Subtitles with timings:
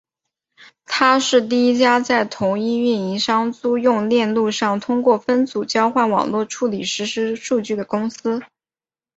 [0.87, 8.41] 她是第一家在同一运营商租用链路上通过分组交换网络处理实时数据的公司。